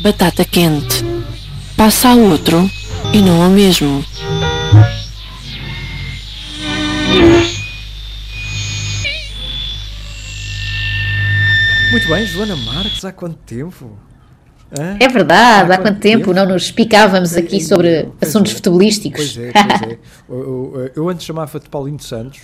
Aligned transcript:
Batata 0.00 0.44
quente. 0.44 1.04
Passa 1.76 2.08
a 2.08 2.14
outro 2.14 2.70
e 3.12 3.20
não 3.20 3.42
ao 3.42 3.50
mesmo. 3.50 4.04
Muito 11.90 12.08
bem, 12.08 12.26
Joana 12.26 12.56
Marques, 12.56 13.04
há 13.04 13.12
quanto 13.12 13.36
tempo? 13.38 13.98
Hã? 14.78 14.96
É 15.00 15.08
verdade, 15.08 15.72
há, 15.72 15.74
há 15.74 15.78
quanto, 15.78 15.82
quanto 15.82 16.00
tempo, 16.00 16.26
tempo, 16.26 16.34
não 16.34 16.46
nos 16.46 16.70
picávamos 16.70 17.36
aqui 17.36 17.60
sobre 17.60 18.08
pois 18.18 18.30
assuntos 18.30 18.52
é, 18.52 18.54
futebolísticos. 18.54 19.32
Pois 19.32 19.48
é, 19.48 19.52
pois 19.52 19.82
é. 19.82 19.98
eu, 20.30 20.90
eu, 20.94 21.08
antes 21.08 21.26
chamava-te 21.26 21.68
Paulinho 21.68 22.00
Santos. 22.00 22.42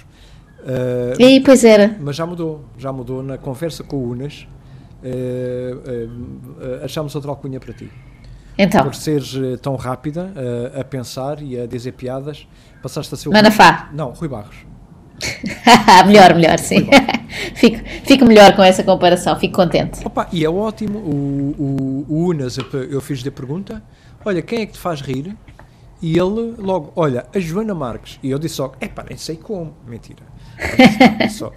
Uh, 0.61 1.21
e 1.21 1.41
pois 1.41 1.63
era. 1.65 1.97
Mas 2.01 2.17
já 2.17 2.27
mudou, 2.27 2.65
já 2.77 2.93
mudou 2.93 3.23
na 3.23 3.39
conversa 3.39 3.85
com 3.85 3.97
o 3.97 4.11
Unas. 4.11 4.49
Uh, 5.03 5.77
uh, 6.81 6.85
achámos 6.85 7.15
outra 7.15 7.31
alcunha 7.31 7.61
para 7.61 7.73
ti. 7.73 7.89
Então. 8.59 8.83
Por 8.83 8.95
seres 8.95 9.35
tão 9.61 9.77
rápida 9.77 10.33
a 10.75 10.83
pensar 10.83 11.43
e 11.43 11.61
a 11.61 11.67
dizer 11.67 11.93
piadas, 11.93 12.49
passaste 12.83 13.15
a 13.15 13.17
ser 13.17 13.29
o. 13.29 13.33
Manafá. 13.33 13.91
Não, 13.93 14.11
Rui 14.11 14.29
Barros. 14.29 14.57
melhor, 16.07 16.35
melhor, 16.35 16.59
sim. 16.59 16.89
fico, 17.55 17.79
fico 18.05 18.25
melhor 18.25 18.55
com 18.55 18.63
essa 18.63 18.83
comparação, 18.83 19.39
fico 19.39 19.55
contente. 19.55 20.07
Opa, 20.07 20.29
e 20.33 20.45
é 20.45 20.49
ótimo. 20.49 20.99
O, 20.99 21.55
o, 21.59 22.07
o 22.09 22.29
Unas, 22.29 22.59
eu 22.91 23.01
fiz-lhe 23.01 23.29
a 23.29 23.33
pergunta: 23.33 23.83
olha, 24.25 24.43
quem 24.43 24.61
é 24.61 24.67
que 24.67 24.73
te 24.73 24.79
faz 24.79 25.01
rir? 25.01 25.37
E 26.03 26.19
ele 26.19 26.55
logo, 26.59 26.93
olha, 26.95 27.27
a 27.35 27.39
Joana 27.39 27.75
Marques. 27.75 28.19
E 28.23 28.31
eu 28.31 28.39
disse 28.39 28.61
logo: 28.61 28.77
é 28.81 28.89
pá, 28.89 29.05
nem 29.09 29.17
sei 29.17 29.37
como. 29.37 29.75
Mentira. 29.87 30.23
Só, 31.31 31.53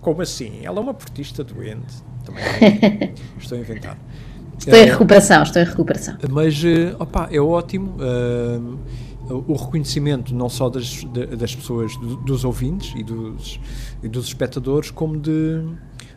como 0.00 0.22
assim? 0.22 0.60
Ela 0.62 0.78
é 0.78 0.80
uma 0.80 0.94
portista 0.94 1.42
doente. 1.42 2.02
Também 2.24 2.44
é, 2.44 3.12
estou 3.38 3.58
a 3.58 3.60
inventar. 3.60 3.96
Estou 4.58 4.78
em 4.78 4.84
recuperação, 4.84 5.42
estou 5.42 5.62
em 5.62 5.64
recuperação. 5.64 6.18
Mas, 6.28 6.62
eh, 6.62 6.94
opa, 6.98 7.28
é 7.32 7.40
ótimo. 7.40 7.96
Uh, 7.96 8.78
o 9.34 9.54
reconhecimento 9.54 10.34
não 10.34 10.48
só 10.48 10.68
das, 10.68 11.04
das 11.38 11.54
pessoas, 11.54 11.96
dos 12.26 12.44
ouvintes 12.44 12.92
e 12.96 13.02
dos, 13.02 13.60
e 14.02 14.08
dos 14.08 14.26
espectadores, 14.26 14.90
como 14.90 15.18
de 15.18 15.62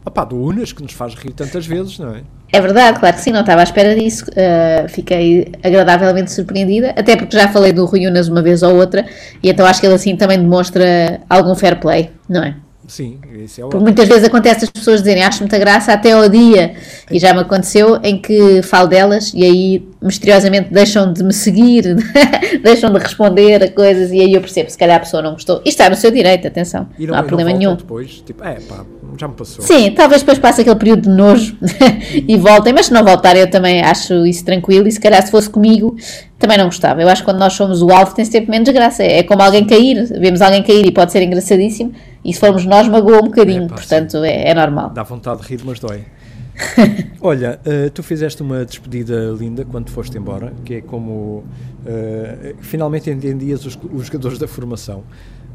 opá, 0.06 0.26
do 0.26 0.38
Unas, 0.38 0.74
que 0.74 0.82
nos 0.84 0.94
faz 0.94 1.16
rir 1.16 1.34
tantas 1.34 1.66
vezes, 1.66 2.00
não 2.00 2.16
é? 2.16 2.24
É 2.52 2.62
verdade, 2.62 3.00
claro 3.00 3.16
que 3.16 3.22
sim, 3.22 3.32
não 3.32 3.40
estava 3.40 3.62
à 3.62 3.64
espera 3.64 3.96
disso. 3.96 4.26
Uh, 4.26 4.88
fiquei 4.88 5.52
agradavelmente 5.64 6.32
surpreendida, 6.32 6.92
até 6.92 7.16
porque 7.16 7.36
já 7.36 7.48
falei 7.48 7.74
do 7.74 7.86
Rui 7.86 8.06
Unas 8.06 8.28
uma 8.28 8.44
vez 8.44 8.62
ou 8.62 8.76
outra, 8.76 9.06
e 9.42 9.50
então 9.50 9.66
acho 9.66 9.80
que 9.80 9.88
ele 9.88 9.96
assim 9.96 10.16
também 10.16 10.38
demonstra 10.38 11.22
algum 11.30 11.56
fair 11.56 11.80
play, 11.80 12.12
não 12.30 12.44
é? 12.44 12.56
Sim, 12.88 13.20
é 13.24 13.62
Porque 13.62 13.78
muitas 13.78 14.08
vezes 14.08 14.26
acontece 14.26 14.66
as 14.66 14.70
pessoas 14.70 15.00
dizerem 15.00 15.24
acho 15.24 15.40
muita 15.40 15.58
graça 15.58 15.94
até 15.94 16.12
ao 16.12 16.28
dia, 16.28 16.74
e 17.10 17.18
já 17.18 17.34
me 17.34 17.40
aconteceu 17.40 18.00
em 18.04 18.20
que 18.20 18.62
falo 18.62 18.88
delas 18.88 19.32
e 19.34 19.44
aí 19.44 19.88
misteriosamente 20.02 20.72
deixam 20.72 21.12
de 21.12 21.24
me 21.24 21.34
seguir, 21.34 21.96
deixam 22.62 22.92
de 22.92 23.00
responder 23.00 23.64
a 23.64 23.72
coisas 23.72 24.12
e 24.12 24.20
aí 24.20 24.34
eu 24.34 24.42
percebo 24.42 24.70
se 24.70 24.78
calhar 24.78 24.98
a 24.98 25.00
pessoa 25.00 25.22
não 25.24 25.32
gostou. 25.32 25.62
E 25.66 25.70
está 25.70 25.90
no 25.90 25.96
seu 25.96 26.12
direito, 26.12 26.48
atenção, 26.48 26.88
não, 27.00 27.08
não 27.08 27.16
há 27.16 27.24
problema 27.24 27.52
não 27.52 27.58
nenhum. 27.58 27.76
depois, 27.76 28.22
tipo, 28.26 28.44
é 28.44 28.56
pá, 28.60 28.84
já 29.18 29.28
me 29.28 29.34
passou. 29.34 29.64
Sim, 29.64 29.92
talvez 29.92 30.22
depois 30.22 30.38
passe 30.40 30.62
aquele 30.62 30.76
período 30.76 31.04
de 31.04 31.10
nojo 31.10 31.56
e 32.28 32.36
voltem, 32.38 32.74
mas 32.74 32.88
se 32.88 32.94
não 32.94 33.04
voltar 33.04 33.38
eu 33.38 33.50
também 33.50 33.82
acho 33.82 34.26
isso 34.26 34.44
tranquilo 34.44 34.88
e 34.88 34.92
se 34.92 35.00
calhar 35.00 35.24
se 35.24 35.32
fosse 35.32 35.50
comigo 35.50 35.96
também 36.38 36.58
não 36.58 36.66
gostava. 36.66 37.02
Eu 37.02 37.08
acho 37.08 37.22
que 37.22 37.26
quando 37.26 37.40
nós 37.40 37.54
somos 37.54 37.82
o 37.82 37.90
alvo 37.90 38.14
tem 38.14 38.26
sempre 38.26 38.52
menos 38.52 38.68
graça. 38.70 39.02
É 39.02 39.24
como 39.24 39.42
alguém 39.42 39.66
cair, 39.66 40.06
vemos 40.20 40.42
alguém 40.42 40.62
cair 40.62 40.86
e 40.86 40.92
pode 40.92 41.14
ser 41.14 41.22
engraçadíssimo 41.22 41.94
e 42.24 42.34
se 42.34 42.40
formos 42.40 42.66
nós 42.66 42.88
magoa 42.88 43.18
um 43.18 43.26
bocadinho, 43.26 43.66
é, 43.66 43.68
pá, 43.68 43.76
portanto 43.76 44.18
é, 44.24 44.50
é 44.50 44.54
normal. 44.54 44.90
Dá 44.92 45.04
vontade 45.04 45.42
de 45.42 45.48
rir, 45.48 45.62
mas 45.66 45.80
dói. 45.80 46.06
Olha, 47.20 47.60
uh, 47.66 47.90
tu 47.90 48.04
fizeste 48.04 48.42
uma 48.42 48.66
despedida 48.66 49.36
linda 49.38 49.66
quando 49.66 49.90
foste 49.90 50.18
embora, 50.18 50.54
que 50.64 50.76
é 50.76 50.82
como 50.82 51.44
uh, 51.44 52.56
finalmente 52.62 53.10
entendias 53.10 53.66
os, 53.66 53.78
os 53.92 54.06
jogadores 54.06 54.38
da 54.38 54.48
formação. 54.48 55.04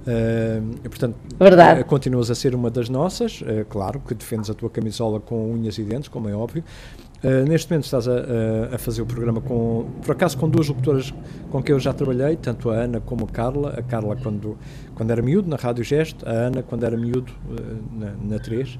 Uh, 0.07 0.89
portanto, 0.89 1.17
Verdade. 1.39 1.84
continuas 1.84 2.31
a 2.31 2.34
ser 2.34 2.55
uma 2.55 2.71
das 2.71 2.89
nossas, 2.89 3.43
claro, 3.69 4.01
que 4.01 4.15
defendes 4.15 4.49
a 4.49 4.55
tua 4.55 4.71
camisola 4.71 5.21
com 5.21 5.53
unhas 5.53 5.78
e 5.78 5.83
dentes, 5.83 6.09
como 6.09 6.28
é 6.28 6.34
óbvio. 6.34 6.65
Neste 7.49 7.71
momento 7.71 7.84
estás 7.84 8.06
a, 8.06 8.75
a, 8.75 8.79
fazer 8.79 9.03
o 9.03 9.06
programa 9.06 9.41
com, 9.41 9.89
por 10.03 10.12
acaso, 10.12 10.39
com 10.39 10.49
duas 10.49 10.69
locutoras 10.69 11.12
com 11.51 11.62
quem 11.62 11.75
eu 11.75 11.81
já 11.81 11.93
trabalhei, 11.93 12.37
tanto 12.37 12.71
a 12.71 12.75
Ana 12.75 13.01
como 13.01 13.25
a 13.25 13.29
Carla. 13.29 13.75
A 13.77 13.83
Carla 13.83 14.17
quando, 14.17 14.56
quando 14.95 15.11
era 15.11 15.21
miúdo, 15.21 15.49
na 15.49 15.57
Rádio 15.57 15.83
Gesto, 15.83 16.28
a 16.28 16.31
Ana 16.31 16.62
quando 16.62 16.84
era 16.84 16.97
miúdo, 16.97 17.33
na, 17.93 18.12
na 18.23 18.39
3. 18.39 18.78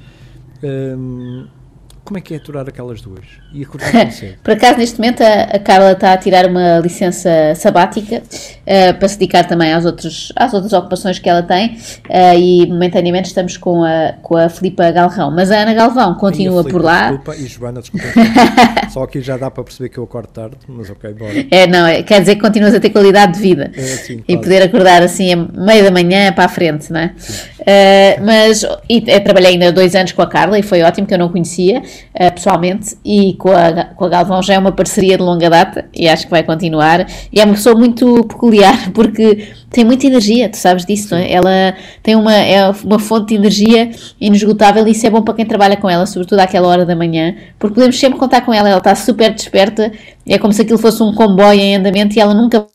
Como 2.09 2.17
é 2.17 2.23
que 2.23 2.33
é 2.33 2.39
aturar 2.39 2.67
aquelas 2.67 3.03
duas? 3.03 3.27
E 3.53 3.63
acordar 3.63 3.93
Por 4.43 4.53
acaso, 4.53 4.79
neste 4.79 4.99
momento, 4.99 5.23
a, 5.23 5.43
a, 5.43 5.59
Carla 5.59 5.93
está 5.93 6.15
a 6.15 6.17
tirar 6.17 6.47
uma 6.47 6.79
licença 6.79 7.55
sabática 7.55 8.23
uh, 8.23 8.99
para 8.99 9.09
se 9.09 9.19
dedicar 9.19 9.45
também 9.45 9.75
às, 9.75 9.85
outros, 9.85 10.33
às 10.35 10.55
outras 10.55 10.73
ocupações 10.73 11.19
que 11.19 11.29
ela 11.29 11.43
tem 11.43 11.77
uh, 12.09 12.39
e 12.39 12.67
momentaneamente 12.67 13.29
estamos 13.29 13.59
com 13.59 13.85
a, 13.85 14.15
com 14.23 14.39
a 14.39 14.49
Filipa 14.49 14.91
Galrão. 14.91 15.31
Mas 15.31 15.51
a 15.51 15.59
Ana 15.59 15.75
Galvão 15.75 16.15
continua 16.15 16.63
Filipa, 16.63 16.79
por 16.79 16.83
lá. 16.83 17.11
Desculpa, 17.11 17.37
e 17.37 17.47
Joana, 17.47 17.81
desculpa. 17.83 18.07
Só 18.89 19.03
aqui 19.03 19.21
já 19.21 19.37
dá 19.37 19.51
para 19.51 19.65
perceber 19.65 19.91
que 19.91 19.99
eu 19.99 20.05
acordo 20.05 20.29
tarde, 20.29 20.57
mas 20.67 20.89
ok, 20.89 21.13
bora. 21.13 21.47
É, 21.51 21.67
não, 21.67 21.87
é, 21.87 22.03
quer 22.03 22.21
dizer 22.21 22.37
que 22.37 22.41
continuas 22.41 22.75
a 22.75 22.81
ter 22.81 22.89
qualidade 22.89 23.35
de 23.35 23.41
vida 23.41 23.71
é, 23.75 23.83
sim, 23.83 24.25
e 24.27 24.35
poder 24.39 24.63
acordar 24.63 25.03
assim 25.03 25.31
a 25.31 25.37
meio 25.37 25.85
da 25.85 25.91
manhã 25.91 26.33
para 26.33 26.47
a 26.47 26.49
frente, 26.49 26.91
não 26.91 27.01
é? 27.01 27.13
Uh, 27.61 28.25
mas 28.25 28.65
e, 28.89 29.01
trabalhei 29.21 29.53
ainda 29.53 29.73
dois 29.73 29.95
anos 29.95 30.13
com 30.13 30.23
a 30.23 30.27
Carla 30.27 30.59
e 30.59 30.63
foi 30.63 30.83
ótimo 30.83 31.07
que 31.07 31.15
eu 31.15 31.19
não 31.19 31.29
conhecia 31.29 31.81
uh, 31.81 32.33
pessoalmente, 32.33 32.97
e 33.05 33.35
com 33.35 33.51
a, 33.51 33.85
com 33.85 34.05
a 34.05 34.09
Galvão 34.09 34.43
já 34.43 34.55
é 34.55 34.59
uma 34.59 34.73
parceria 34.73 35.17
de 35.17 35.23
longa 35.23 35.51
data 35.51 35.87
e 35.95 36.09
acho 36.09 36.25
que 36.25 36.31
vai 36.31 36.43
continuar. 36.43 37.07
E 37.33 37.41
é 37.41 37.45
uma 37.45 37.55
pessoa 37.55 37.77
muito 37.77 38.25
peculiar 38.25 38.91
porque 38.95 39.49
tem 39.71 39.85
muita 39.85 40.07
energia, 40.07 40.49
tu 40.49 40.57
sabes 40.57 40.85
disso, 40.85 41.15
não 41.15 41.21
é? 41.21 41.33
Ela 41.33 41.75
tem 42.03 42.15
uma, 42.15 42.35
é 42.35 42.71
uma 42.85 42.99
fonte 42.99 43.29
de 43.29 43.35
energia 43.35 43.91
inesgotável 44.21 44.87
e 44.87 44.93
isso 44.93 45.07
é 45.07 45.11
bom 45.11 45.23
para 45.23 45.35
quem 45.35 45.45
trabalha 45.45 45.77
com 45.77 45.89
ela, 45.91 46.07
sobretudo 46.07 46.39
àquela 46.41 46.69
hora 46.69 46.87
da 46.87 46.95
manhã, 46.95 47.35
porque 47.59 47.75
podemos 47.75 47.99
sempre 47.99 48.19
contar 48.19 48.43
com 48.43 48.55
ela, 48.55 48.69
ela 48.69 48.79
está 48.79 48.95
super 48.95 49.33
desperta, 49.35 49.93
é 50.27 50.39
como 50.39 50.53
se 50.53 50.63
aquilo 50.63 50.79
fosse 50.79 51.03
um 51.03 51.13
comboio 51.13 51.61
em 51.61 51.77
andamento 51.77 52.17
e 52.17 52.21
ela 52.21 52.35
nunca 52.35 52.67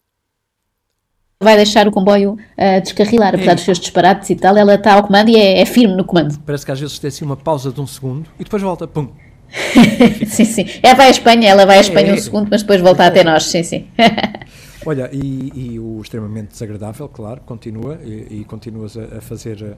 vai 1.44 1.56
deixar 1.56 1.88
o 1.88 1.92
comboio 1.92 2.34
uh, 2.34 2.82
descarrilar, 2.82 3.36
apesar 3.36 3.52
é. 3.52 3.56
dos 3.56 3.64
seus 3.64 3.80
disparates 3.80 4.30
e 4.30 4.36
tal, 4.36 4.58
ela 4.58 4.76
está 4.76 4.94
ao 4.94 5.04
comando 5.04 5.30
e 5.30 5.36
é, 5.36 5.62
é, 5.62 5.66
firme 5.66 5.96
no 5.96 6.04
comando. 6.04 6.38
Parece 6.46 6.66
que 6.66 6.72
às 6.72 6.80
vezes 6.80 6.98
tem 6.98 7.10
assim 7.10 7.26
uma 7.26 7.38
pausa 7.38 7.72
de 7.72 7.80
um 7.80 7.88
segundo 7.88 8.30
e 8.40 8.44
depois 8.44 8.62
volta, 8.62 8.88
pum. 8.88 9.10
sim, 10.26 10.46
sim. 10.46 10.66
Ela 10.82 10.96
vai 10.96 11.08
à 11.08 11.12
Espanha, 11.12 11.50
ela 11.50 11.66
vai 11.66 11.78
à 11.78 11.82
Espanha 11.82 12.10
é. 12.10 12.14
um 12.14 12.18
segundo, 12.18 12.48
mas 12.50 12.62
depois 12.62 12.82
volta 12.82 13.06
até 13.06 13.24
nós, 13.24 13.44
sim, 13.44 13.62
sim. 13.62 13.88
Olha, 14.86 15.10
e, 15.14 15.52
e, 15.56 15.80
o 15.80 16.02
extremamente 16.02 16.50
desagradável, 16.50 17.08
claro, 17.08 17.42
continua 17.46 18.00
e, 18.04 18.40
e 18.40 18.46
continuas 18.46 18.98
a, 18.98 19.18
a, 19.18 19.22
fazer 19.22 19.78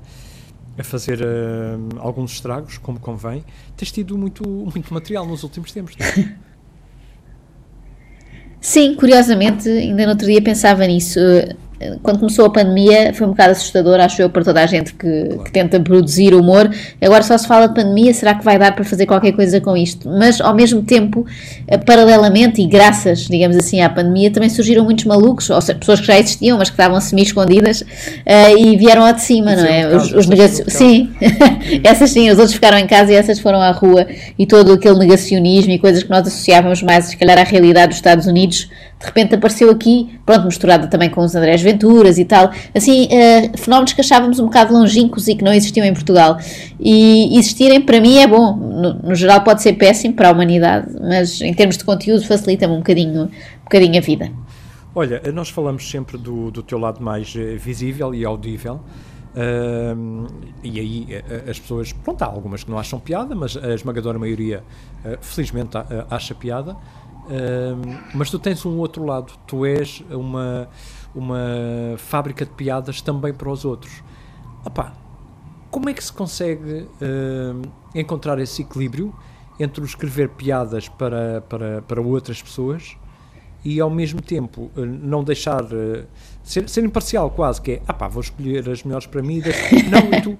a 0.77 0.83
fazer 0.83 1.21
uh, 1.21 1.99
alguns 1.99 2.33
estragos, 2.33 2.77
como 2.77 2.99
convém. 2.99 3.43
Tens 3.77 3.91
tido 3.91 4.17
muito, 4.17 4.47
muito 4.47 4.93
material 4.93 5.25
nos 5.25 5.43
últimos 5.43 5.71
tempos, 5.71 5.95
não 5.97 6.05
é? 6.05 6.35
Sim, 8.75 8.93
curiosamente, 8.93 9.69
ainda 9.69 10.03
no 10.03 10.09
outro 10.09 10.27
dia 10.27 10.41
pensava 10.41 10.85
nisso 10.85 11.17
quando 12.01 12.19
começou 12.19 12.45
a 12.45 12.49
pandemia 12.49 13.13
foi 13.13 13.27
um 13.27 13.31
bocado 13.31 13.51
assustador, 13.51 13.99
acho 13.99 14.21
eu, 14.21 14.29
para 14.29 14.43
toda 14.43 14.61
a 14.61 14.65
gente 14.65 14.93
que, 14.93 15.25
claro. 15.25 15.43
que, 15.43 15.51
tenta 15.51 15.79
produzir 15.79 16.33
humor. 16.33 16.69
Agora 17.01 17.23
só 17.23 17.37
se 17.37 17.47
fala 17.47 17.67
de 17.67 17.75
pandemia, 17.75 18.13
será 18.13 18.33
que 18.33 18.43
vai 18.43 18.57
dar 18.57 18.73
para 18.73 18.83
fazer 18.83 19.05
qualquer 19.05 19.33
coisa 19.33 19.59
com 19.59 19.75
isto? 19.75 20.09
Mas 20.09 20.39
ao 20.39 20.55
mesmo 20.55 20.81
tempo, 20.83 21.25
eh, 21.67 21.77
paralelamente 21.77 22.61
e 22.61 22.67
graças, 22.67 23.27
digamos 23.27 23.57
assim, 23.57 23.81
à 23.81 23.89
pandemia, 23.89 24.31
também 24.31 24.49
surgiram 24.49 24.83
muitos 24.85 25.05
malucos, 25.05 25.49
ou 25.49 25.59
seja, 25.59 25.77
pessoas 25.77 25.99
que 25.99 26.07
já 26.07 26.17
existiam, 26.17 26.57
mas 26.57 26.69
que 26.69 26.73
estavam 26.73 26.99
semi-escondidas 27.01 27.81
uh, 27.81 28.57
e 28.57 28.77
vieram 28.77 29.01
lá 29.03 29.11
de 29.11 29.21
cima, 29.21 29.53
Isso 29.53 29.63
não 29.63 29.69
é? 29.69 29.81
é? 29.81 29.95
Os, 29.95 30.13
os 30.13 30.27
negacionistas. 30.27 30.73
Sim, 30.73 31.11
essas 31.83 32.09
sim, 32.11 32.29
os 32.29 32.37
outros 32.37 32.53
ficaram 32.53 32.77
em 32.77 32.87
casa 32.87 33.11
e 33.11 33.15
essas 33.15 33.39
foram 33.39 33.61
à 33.61 33.71
rua 33.71 34.07
e 34.39 34.45
todo 34.45 34.73
aquele 34.73 34.97
negacionismo 34.99 35.71
e 35.73 35.79
coisas 35.79 36.03
que 36.03 36.09
nós 36.09 36.25
associávamos 36.27 36.81
mais, 36.81 37.05
se 37.05 37.17
calhar, 37.17 37.37
à 37.37 37.43
realidade 37.43 37.89
dos 37.89 37.97
Estados 37.97 38.27
Unidos 38.27 38.69
de 39.05 39.07
repente 39.07 39.35
apareceu 39.35 39.69
aqui, 39.69 40.19
pronto, 40.25 40.45
misturada 40.45 40.87
também 40.87 41.09
com 41.09 41.21
os 41.21 41.35
Andrés 41.35 41.61
Venturas 41.61 42.17
e 42.17 42.25
tal, 42.25 42.51
assim, 42.73 43.05
uh, 43.05 43.57
fenómenos 43.57 43.93
que 43.93 44.01
achávamos 44.01 44.39
um 44.39 44.45
bocado 44.45 44.73
longínquos 44.73 45.27
e 45.27 45.35
que 45.35 45.43
não 45.43 45.53
existiam 45.53 45.85
em 45.85 45.93
Portugal. 45.93 46.37
E 46.79 47.37
existirem, 47.37 47.81
para 47.81 48.01
mim, 48.01 48.17
é 48.17 48.27
bom. 48.27 48.55
No, 48.55 48.93
no 48.95 49.15
geral, 49.15 49.41
pode 49.41 49.61
ser 49.61 49.73
péssimo 49.73 50.15
para 50.15 50.29
a 50.29 50.31
humanidade, 50.31 50.87
mas 50.99 51.39
em 51.41 51.53
termos 51.53 51.77
de 51.77 51.83
conteúdo, 51.83 52.25
facilita-me 52.25 52.73
um 52.73 52.77
bocadinho, 52.77 53.23
um 53.23 53.63
bocadinho 53.63 53.97
a 53.97 54.01
vida. 54.01 54.31
Olha, 54.93 55.21
nós 55.33 55.49
falamos 55.49 55.89
sempre 55.89 56.17
do, 56.17 56.49
do 56.49 56.63
teu 56.63 56.79
lado 56.79 57.03
mais 57.03 57.33
eh, 57.35 57.55
visível 57.57 58.15
e 58.15 58.25
audível. 58.25 58.81
Uh, 59.35 60.27
e 60.63 60.79
aí 60.79 61.07
uh, 61.11 61.51
as 61.51 61.59
pessoas, 61.59 61.91
pronto, 61.91 62.21
há 62.23 62.25
algumas 62.25 62.63
que 62.63 62.71
não 62.71 62.79
acham 62.79 62.97
piada, 62.99 63.35
mas 63.35 63.57
a 63.57 63.73
esmagadora 63.75 64.17
maioria, 64.17 64.63
felizmente, 65.21 65.77
acha 66.09 66.33
piada 66.33 66.75
mas 68.13 68.29
tu 68.29 68.37
tens 68.39 68.65
um 68.65 68.77
outro 68.77 69.03
lado, 69.03 69.33
tu 69.47 69.65
és 69.65 70.03
uma, 70.09 70.69
uma 71.13 71.39
fábrica 71.97 72.45
de 72.45 72.51
piadas 72.51 73.01
também 73.01 73.33
para 73.33 73.49
os 73.49 73.65
outros. 73.65 74.03
opá, 74.65 74.93
como 75.75 75.89
é 75.89 75.93
que 75.93 76.01
se 76.01 76.13
consegue 76.13 76.83
uh, 76.83 77.61
encontrar 77.93 78.39
esse 78.39 78.61
equilíbrio 78.61 79.13
entre 79.59 79.81
o 79.81 79.85
escrever 79.85 80.29
piadas 80.29 80.87
para, 80.87 81.41
para, 81.41 81.81
para 81.81 82.01
outras 82.01 82.41
pessoas 82.41 82.95
e 83.61 83.81
ao 83.81 83.89
mesmo 83.89 84.21
tempo 84.21 84.71
uh, 84.77 84.85
não 84.85 85.21
deixar 85.21 85.65
uh, 85.65 86.05
ser, 86.41 86.69
ser 86.69 86.85
imparcial 86.85 87.29
quase, 87.29 87.61
que 87.61 87.71
é 87.73 87.81
ah 87.85 87.93
pá, 87.93 88.07
vou 88.07 88.21
escolher 88.21 88.69
as 88.69 88.83
melhores 88.83 89.05
para 89.05 89.21
mim, 89.21 89.41
não, 89.91 90.21
tu 90.21 90.37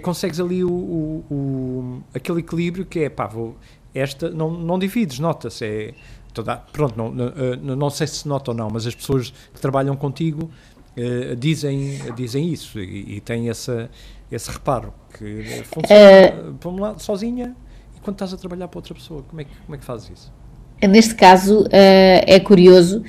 consegues 0.00 0.38
ali 0.38 0.62
o, 0.62 0.70
o, 0.70 1.24
o, 1.28 2.02
aquele 2.14 2.38
equilíbrio 2.38 2.86
que 2.86 3.00
é 3.00 3.08
pá, 3.08 3.26
vou, 3.26 3.56
esta 3.92 4.30
não, 4.30 4.48
não 4.48 4.78
divides, 4.78 5.18
nota-se, 5.18 5.64
é 5.64 5.94
toda, 6.38 6.56
pronto, 6.56 6.96
não, 6.96 7.10
não, 7.10 7.76
não 7.76 7.90
sei 7.90 8.06
se 8.06 8.28
nota 8.28 8.52
ou 8.52 8.56
não, 8.56 8.70
mas 8.70 8.86
as 8.86 8.94
pessoas 8.94 9.32
que 9.52 9.60
trabalham 9.60 9.96
contigo 9.96 10.50
uh, 10.96 11.36
dizem, 11.36 11.98
dizem 12.14 12.48
isso 12.48 12.78
e, 12.78 13.16
e 13.16 13.20
têm 13.20 13.48
essa, 13.48 13.90
esse 14.30 14.50
reparo 14.50 14.94
que 15.16 15.64
funciona, 15.64 16.50
uh, 16.50 16.56
vamos 16.60 16.80
lá, 16.80 16.98
sozinha 16.98 17.56
e 17.96 18.00
quando 18.00 18.14
estás 18.14 18.32
a 18.32 18.36
trabalhar 18.36 18.68
para 18.68 18.78
outra 18.78 18.94
pessoa, 18.94 19.22
como 19.28 19.40
é 19.40 19.44
que, 19.44 19.50
como 19.64 19.74
é 19.74 19.78
que 19.78 19.84
fazes 19.84 20.10
isso? 20.10 20.32
Neste 20.80 21.16
caso 21.16 21.62
uh, 21.62 21.68
é 21.72 22.38
curioso 22.38 23.02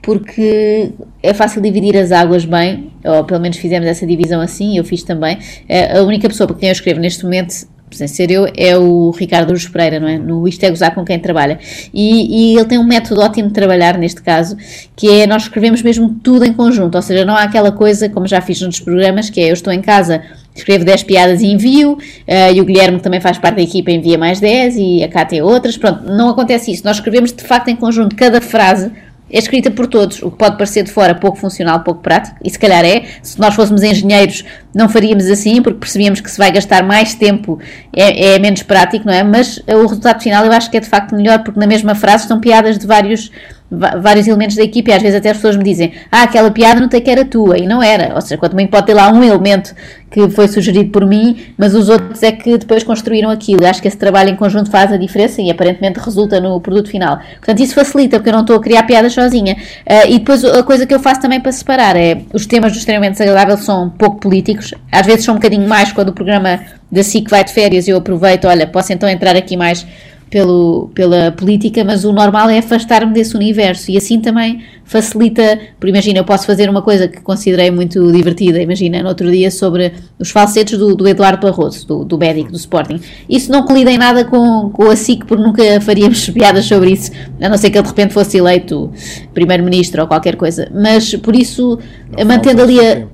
porque 0.00 0.92
é 1.20 1.34
fácil 1.34 1.60
dividir 1.60 1.96
as 1.96 2.12
águas 2.12 2.44
bem, 2.44 2.92
ou 3.04 3.24
pelo 3.24 3.40
menos 3.40 3.56
fizemos 3.56 3.88
essa 3.88 4.06
divisão 4.06 4.40
assim, 4.40 4.78
eu 4.78 4.84
fiz 4.84 5.02
também. 5.02 5.36
Uh, 5.36 5.98
a 5.98 6.02
única 6.02 6.28
pessoa 6.28 6.46
para 6.46 6.56
quem 6.56 6.68
eu 6.68 6.72
escrevo 6.72 7.00
neste 7.00 7.24
momento 7.24 7.66
sem 7.90 8.08
ser 8.08 8.30
eu, 8.30 8.46
é 8.56 8.76
o 8.76 9.10
Ricardo 9.10 9.50
Luz 9.50 9.66
Pereira, 9.68 10.00
não 10.00 10.08
é? 10.08 10.18
No 10.18 10.46
Isto 10.48 10.64
é 10.64 10.70
Gozar 10.70 10.94
com 10.94 11.04
quem 11.04 11.18
trabalha. 11.18 11.58
E, 11.94 12.52
e, 12.52 12.56
ele 12.56 12.64
tem 12.64 12.78
um 12.78 12.84
método 12.84 13.20
ótimo 13.20 13.48
de 13.48 13.54
trabalhar 13.54 13.96
neste 13.96 14.22
caso, 14.22 14.56
que 14.94 15.08
é 15.08 15.26
nós 15.26 15.42
escrevemos 15.44 15.82
mesmo 15.82 16.16
tudo 16.22 16.44
em 16.44 16.52
conjunto, 16.52 16.94
ou 16.94 17.02
seja, 17.02 17.24
não 17.24 17.34
há 17.34 17.42
aquela 17.42 17.70
coisa, 17.70 18.08
como 18.08 18.26
já 18.26 18.40
fiz 18.40 18.60
noutros 18.60 18.80
programas, 18.80 19.30
que 19.30 19.40
é 19.40 19.50
eu 19.50 19.54
estou 19.54 19.72
em 19.72 19.80
casa, 19.80 20.22
escrevo 20.54 20.84
10 20.84 21.02
piadas 21.04 21.40
e 21.40 21.46
envio, 21.46 21.92
uh, 21.92 22.54
e 22.54 22.60
o 22.60 22.64
Guilherme, 22.64 22.98
que 22.98 23.04
também 23.04 23.20
faz 23.20 23.38
parte 23.38 23.56
da 23.56 23.62
equipa, 23.62 23.90
envia 23.90 24.18
mais 24.18 24.40
10, 24.40 24.76
e 24.76 25.04
a 25.04 25.08
Cátia 25.08 25.44
outras. 25.44 25.76
Pronto, 25.76 26.04
não 26.04 26.28
acontece 26.28 26.72
isso. 26.72 26.84
Nós 26.84 26.96
escrevemos 26.96 27.32
de 27.32 27.44
facto 27.44 27.68
em 27.68 27.76
conjunto 27.76 28.16
cada 28.16 28.40
frase 28.40 28.90
é 29.30 29.38
escrita 29.38 29.70
por 29.70 29.88
todos, 29.88 30.22
o 30.22 30.30
que 30.30 30.38
pode 30.38 30.56
parecer 30.56 30.84
de 30.84 30.90
fora 30.90 31.14
pouco 31.14 31.36
funcional, 31.36 31.80
pouco 31.80 32.00
prático, 32.00 32.36
e 32.44 32.48
se 32.48 32.58
calhar 32.58 32.84
é. 32.84 33.04
Se 33.22 33.38
nós 33.40 33.54
fôssemos 33.54 33.82
engenheiros, 33.82 34.44
não 34.76 34.90
faríamos 34.90 35.24
assim, 35.30 35.62
porque 35.62 35.78
percebíamos 35.78 36.20
que 36.20 36.30
se 36.30 36.36
vai 36.36 36.52
gastar 36.52 36.82
mais 36.82 37.14
tempo, 37.14 37.58
é, 37.94 38.34
é 38.34 38.38
menos 38.38 38.62
prático, 38.62 39.06
não 39.06 39.14
é? 39.14 39.22
Mas 39.22 39.58
o 39.66 39.86
resultado 39.86 40.22
final 40.22 40.44
eu 40.44 40.52
acho 40.52 40.70
que 40.70 40.76
é 40.76 40.80
de 40.80 40.86
facto 40.86 41.14
melhor, 41.16 41.38
porque 41.42 41.58
na 41.58 41.66
mesma 41.66 41.94
frase 41.94 42.24
estão 42.24 42.38
piadas 42.38 42.78
de 42.78 42.86
vários 42.86 43.32
vários 43.68 44.28
elementos 44.28 44.54
da 44.54 44.62
equipe 44.62 44.92
e 44.92 44.94
às 44.94 45.02
vezes 45.02 45.18
até 45.18 45.30
as 45.30 45.38
pessoas 45.38 45.56
me 45.56 45.64
dizem 45.64 45.92
ah, 46.12 46.22
aquela 46.22 46.52
piada 46.52 46.78
não 46.78 46.88
tem 46.88 47.00
que 47.00 47.10
era 47.10 47.24
tua 47.24 47.58
e 47.58 47.66
não 47.66 47.82
era, 47.82 48.14
ou 48.14 48.20
seja, 48.20 48.38
quanto 48.38 48.54
bem 48.54 48.64
pode 48.64 48.86
ter 48.86 48.94
lá 48.94 49.10
um 49.10 49.24
elemento 49.24 49.74
que 50.10 50.28
foi 50.30 50.48
sugerido 50.48 50.90
por 50.90 51.04
mim, 51.04 51.36
mas 51.58 51.74
os 51.74 51.88
outros 51.88 52.22
é 52.22 52.32
que 52.32 52.56
depois 52.56 52.84
construíram 52.84 53.28
aquilo. 53.28 53.62
Eu 53.62 53.68
acho 53.68 53.82
que 53.82 53.88
esse 53.88 53.96
trabalho 53.96 54.30
em 54.30 54.36
conjunto 54.36 54.70
faz 54.70 54.92
a 54.92 54.96
diferença 54.96 55.42
e 55.42 55.50
aparentemente 55.50 55.98
resulta 55.98 56.40
no 56.40 56.60
produto 56.60 56.88
final. 56.88 57.18
Portanto, 57.38 57.60
isso 57.60 57.74
facilita, 57.74 58.16
porque 58.18 58.30
eu 58.30 58.34
não 58.34 58.40
estou 58.42 58.56
a 58.56 58.60
criar 58.60 58.84
piadas 58.84 59.12
sozinha. 59.12 59.54
Uh, 59.54 60.08
e 60.08 60.18
depois 60.18 60.44
a 60.44 60.62
coisa 60.62 60.86
que 60.86 60.94
eu 60.94 61.00
faço 61.00 61.20
também 61.20 61.40
para 61.40 61.52
separar 61.52 61.96
é 61.96 62.22
os 62.32 62.46
temas 62.46 62.72
do 62.72 62.78
extremamente 62.78 63.12
desagradável 63.12 63.56
são 63.58 63.90
pouco 63.90 64.20
políticos, 64.20 64.65
às 64.90 65.06
vezes 65.06 65.24
são 65.24 65.34
um 65.34 65.38
bocadinho 65.38 65.68
mais 65.68 65.92
quando 65.92 66.08
o 66.08 66.12
programa 66.12 66.60
da 66.90 67.02
SIC 67.02 67.28
vai 67.28 67.44
de 67.44 67.52
férias 67.52 67.86
e 67.86 67.90
eu 67.90 67.98
aproveito, 67.98 68.46
olha, 68.46 68.66
posso 68.66 68.92
então 68.92 69.08
entrar 69.08 69.36
aqui 69.36 69.56
mais 69.56 69.86
pelo, 70.30 70.90
pela 70.94 71.30
política, 71.30 71.84
mas 71.84 72.04
o 72.04 72.12
normal 72.12 72.50
é 72.50 72.58
afastar-me 72.58 73.12
desse 73.12 73.36
universo 73.36 73.90
e 73.90 73.96
assim 73.96 74.20
também 74.20 74.62
facilita, 74.84 75.58
por 75.78 75.88
imagina, 75.88 76.18
eu 76.18 76.24
posso 76.24 76.46
fazer 76.46 76.68
uma 76.68 76.82
coisa 76.82 77.06
que 77.08 77.20
considerei 77.20 77.70
muito 77.70 78.10
divertida, 78.12 78.60
imagina, 78.60 79.02
no 79.02 79.08
outro 79.08 79.30
dia 79.30 79.50
sobre 79.50 79.92
os 80.18 80.30
falsetes 80.30 80.78
do, 80.78 80.94
do 80.94 81.06
Eduardo 81.06 81.46
Barroso, 81.46 81.86
do, 81.86 82.04
do 82.04 82.18
médico 82.18 82.50
do 82.50 82.56
Sporting. 82.56 83.00
Isso 83.28 83.50
não 83.50 83.64
colida 83.64 83.90
em 83.90 83.98
nada 83.98 84.24
com, 84.24 84.70
com 84.70 84.90
a 84.90 84.96
SIC, 84.96 85.24
porque 85.24 85.42
nunca 85.42 85.80
faríamos 85.80 86.28
piadas 86.30 86.64
sobre 86.64 86.90
isso, 86.90 87.12
a 87.40 87.48
não 87.48 87.56
ser 87.56 87.70
que 87.70 87.78
ele 87.78 87.82
de 87.82 87.88
repente 87.88 88.12
fosse 88.12 88.36
eleito 88.38 88.92
primeiro-ministro 89.32 90.02
ou 90.02 90.08
qualquer 90.08 90.36
coisa, 90.36 90.68
mas 90.74 91.14
por 91.16 91.36
isso, 91.36 91.78
não 92.16 92.24
mantendo 92.24 92.62
ali 92.62 92.80
a... 92.80 93.06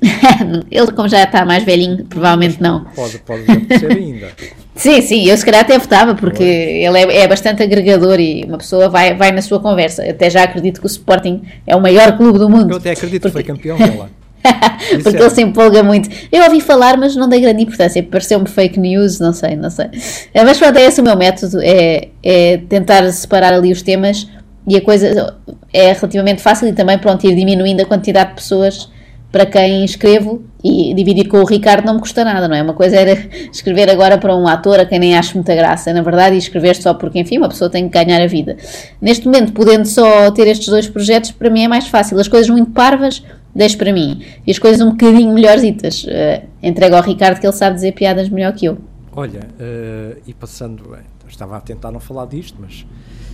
ele 0.70 0.92
como 0.92 1.08
já 1.08 1.22
está 1.22 1.44
mais 1.44 1.64
velhinho, 1.64 2.04
provavelmente 2.04 2.60
não. 2.60 2.84
Pode, 2.94 3.18
pode 3.18 3.42
acontecer 3.42 3.92
ainda. 3.92 4.28
Sim, 4.76 5.00
sim, 5.00 5.24
eu 5.24 5.34
se 5.34 5.42
calhar 5.42 5.62
até 5.62 5.78
votava, 5.78 6.14
porque 6.14 6.42
ele 6.42 6.98
é, 6.98 7.22
é, 7.22 7.26
bastante 7.26 7.62
agregador 7.62 8.20
e 8.20 8.44
uma 8.44 8.58
pessoa 8.58 8.90
vai, 8.90 9.14
vai 9.14 9.32
na 9.32 9.40
sua 9.40 9.58
conversa. 9.58 10.04
Até 10.04 10.28
já 10.28 10.42
acredito 10.42 10.80
que 10.80 10.86
o 10.86 10.86
Sporting 10.86 11.42
é 11.66 11.74
o 11.74 11.80
maior 11.80 12.14
clube 12.14 12.38
do 12.38 12.46
mundo. 12.46 12.72
Eu 12.72 12.76
até 12.76 12.90
acredito 12.90 13.22
porque... 13.22 13.42
que 13.42 13.46
foi 13.46 13.56
campeão, 13.56 13.78
lá. 13.96 14.10
porque 15.02 15.16
é. 15.16 15.20
ele 15.20 15.30
se 15.30 15.42
empolga 15.42 15.82
muito. 15.82 16.10
Eu 16.30 16.44
ouvi 16.44 16.60
falar, 16.60 16.98
mas 16.98 17.16
não 17.16 17.26
dei 17.26 17.40
grande 17.40 17.62
importância. 17.62 18.02
Pareceu-me 18.02 18.46
fake 18.46 18.78
news, 18.78 19.18
não 19.18 19.32
sei, 19.32 19.56
não 19.56 19.70
sei. 19.70 19.86
Eh, 20.34 20.44
mas 20.44 20.58
pronto, 20.58 20.76
é 20.76 20.82
esse 20.82 21.00
o 21.00 21.04
meu 21.04 21.16
método: 21.16 21.58
é, 21.62 22.08
é 22.22 22.58
tentar 22.68 23.10
separar 23.12 23.54
ali 23.54 23.72
os 23.72 23.80
temas 23.80 24.28
e 24.68 24.76
a 24.76 24.80
coisa 24.80 25.34
é 25.72 25.92
relativamente 25.92 26.42
fácil 26.42 26.68
e 26.68 26.72
também, 26.72 26.98
pronto, 26.98 27.26
ir 27.26 27.34
diminuindo 27.34 27.80
a 27.80 27.86
quantidade 27.86 28.30
de 28.30 28.36
pessoas 28.36 28.90
para 29.30 29.44
quem 29.44 29.84
escrevo 29.84 30.42
e 30.62 30.94
dividir 30.94 31.28
com 31.28 31.38
o 31.38 31.44
Ricardo 31.44 31.84
não 31.84 31.94
me 31.94 32.00
custa 32.00 32.24
nada, 32.24 32.48
não 32.48 32.56
é? 32.56 32.62
Uma 32.62 32.74
coisa 32.74 32.96
era 32.96 33.12
escrever 33.52 33.90
agora 33.90 34.18
para 34.18 34.34
um 34.34 34.46
ator 34.46 34.80
a 34.80 34.86
quem 34.86 34.98
nem 34.98 35.16
acho 35.16 35.34
muita 35.34 35.54
graça, 35.54 35.92
na 35.92 36.02
verdade, 36.02 36.36
e 36.36 36.38
escrever 36.38 36.74
só 36.76 36.94
porque, 36.94 37.18
enfim, 37.18 37.38
uma 37.38 37.48
pessoa 37.48 37.68
tem 37.68 37.88
que 37.88 37.92
ganhar 37.92 38.20
a 38.20 38.26
vida. 38.26 38.56
Neste 39.00 39.26
momento, 39.26 39.52
podendo 39.52 39.86
só 39.86 40.30
ter 40.30 40.46
estes 40.46 40.68
dois 40.68 40.88
projetos, 40.88 41.30
para 41.30 41.50
mim 41.50 41.64
é 41.64 41.68
mais 41.68 41.86
fácil. 41.86 42.18
As 42.18 42.28
coisas 42.28 42.48
muito 42.48 42.70
parvas, 42.70 43.22
deixo 43.54 43.76
para 43.76 43.92
mim. 43.92 44.22
E 44.46 44.50
as 44.50 44.58
coisas 44.58 44.80
um 44.80 44.90
bocadinho 44.90 45.32
melhorzitas, 45.32 46.04
uh, 46.04 46.46
entrego 46.62 46.96
ao 46.96 47.02
Ricardo 47.02 47.38
que 47.40 47.46
ele 47.46 47.52
sabe 47.52 47.76
dizer 47.76 47.92
piadas 47.92 48.28
melhor 48.28 48.52
que 48.52 48.66
eu. 48.66 48.78
Olha, 49.12 49.40
uh, 49.40 50.20
e 50.26 50.34
passando, 50.34 50.96
estava 51.28 51.56
a 51.56 51.60
tentar 51.60 51.90
não 51.90 52.00
falar 52.00 52.26
disto, 52.26 52.56
mas 52.60 52.86